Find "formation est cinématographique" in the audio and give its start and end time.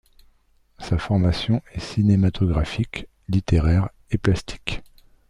0.97-3.05